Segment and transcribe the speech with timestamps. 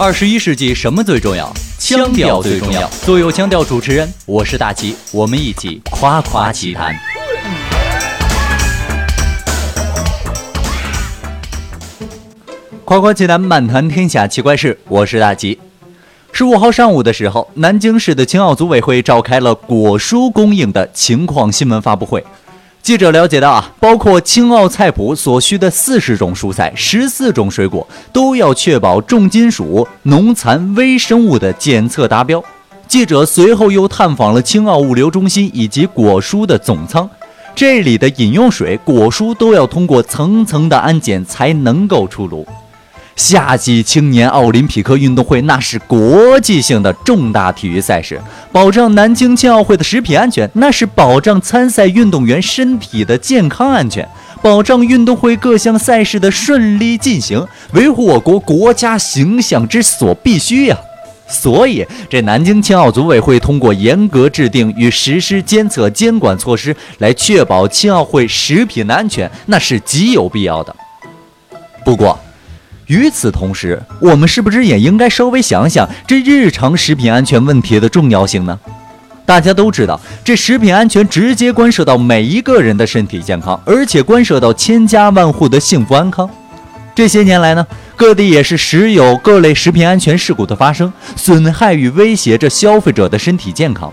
[0.00, 1.52] 二十一世纪什么最重要？
[1.76, 2.88] 腔调最重要。
[3.04, 6.94] 做有腔调主持人，我是大齐，我们一起夸夸其谈。
[12.84, 14.78] 夸夸其谈，漫谈天下奇怪事。
[14.86, 15.58] 我是大吉。
[16.30, 22.24] 十五号上午的时候，南京市的青奥组委会召开了果蔬供应的情况新闻发布会。
[22.88, 32.42] 记者了解到啊，包括青奥菜谱所需的四十种蔬菜、十四种水果，都要确保重金属、农残、微生物的检测达标。
[32.86, 37.06] 记者随后又探访了青奥物流中心以及果蔬的总仓，
[37.54, 42.46] 这里的饮用水、果蔬都要通过层层的安检才能够出炉。
[43.18, 48.18] 夏季青年奥林匹克运动会那是国际性的重大体育赛事，
[48.52, 54.08] 保障南京青奥会的食品安全，那是保障参赛运动员身体的健康安全，
[54.40, 60.78] 保障运动会各项赛事的顺利进行，维护我国国家形象之所必须呀。
[61.26, 70.74] 所以，这南京青奥组委会通过严格制定与实施监测监管措施，来确保青奥会食品的安全，那是极有必要的。
[71.84, 72.16] 不过，
[72.88, 78.58] 与此同时，我们是不是也应该稍微想想这日常食品安全问题的重要性呢？
[79.26, 86.28] 大家都知道，这食品安全直接关涉到每一个人的身体健康，而且关涉到千家万户的幸福安康。
[86.94, 93.92] 这些年来呢，各地也是时有各类食品安全事故的发生，损害与威胁着消费者的身体健康。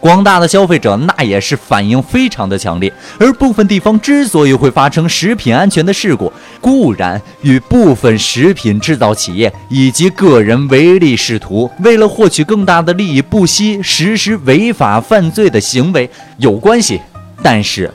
[0.00, 17.00] 广大的消费者那也是反应非常的强烈，而部分地方之所以会发生食品安全的事故，固然与部分食品制造企业以及个人唯利是图，为了获取更大的利益不惜实施违法犯罪的行为有关系，
[17.42, 17.90] 但是。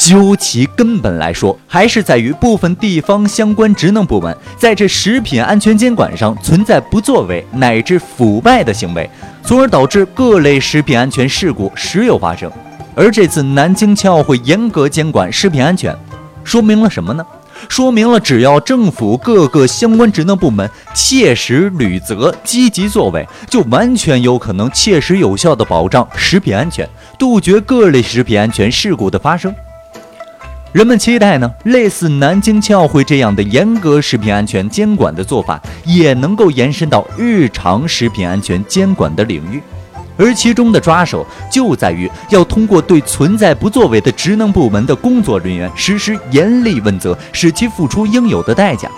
[0.00, 9.10] 究其根本来说，还是在于部分地方相关职能部门在这食品安全监管上存在不作为乃至腐败的行为，
[9.48, 12.52] 从而导致各类食品安全事故时有发生。
[12.94, 15.96] 而这次南京青奥会严格监管食品安全，
[16.44, 17.24] 说明了什么呢？
[17.66, 26.86] 说明了只要政府各个相关职能部门切实履责、积极作为，就完全有可能切实有效地保障食品安全，
[27.18, 29.50] 杜绝各类食品安全事故的发生。
[30.72, 39.62] 人们期待呢，类似南京青奥会这样的严格食品安全监管的做法，也能够延伸到日常食品安全监管的领域，
[40.18, 48.90] 而其中的抓手就在于要通过对存在不作为的职能部门的工作人员实施严厉问责，使其付出应有的代价，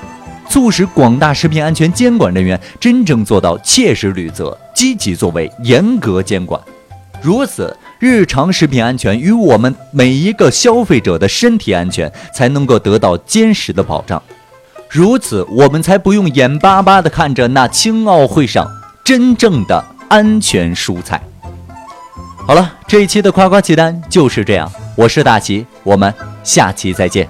[0.49, 6.61] 促使广大食品安全监管人员真正做到切实履责、积极作为、严格监管。
[7.23, 14.21] 如此，日常食品安全与我们每一个消费者的身体安全才能够得到坚实的保障。
[14.89, 18.67] 如此，我们才不用眼巴巴地看着那青奥会上
[19.05, 21.23] 真正的安全蔬菜。
[22.47, 24.73] 好了，这一期的夸夸其谈就是这样。
[24.97, 26.13] 我是大齐，我们
[26.43, 27.29] 下期再见。